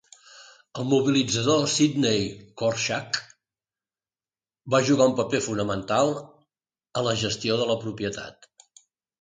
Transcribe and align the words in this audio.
El 0.83 0.85
mobilitzador 0.91 1.65
Sidney 1.73 2.23
Korshak 2.61 3.19
va 4.75 4.81
jugar 4.89 5.09
un 5.13 5.15
paper 5.23 5.43
fonamental 5.49 6.13
a 6.19 7.05
la 7.11 7.17
gestió 7.27 7.61
de 7.63 7.73
la 7.75 7.81
propietat. 7.87 8.51